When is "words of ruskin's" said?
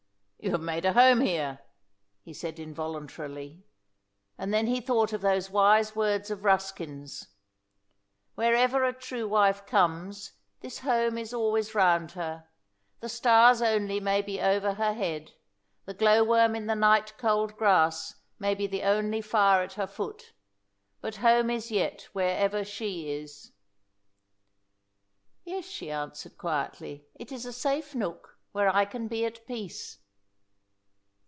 5.95-7.27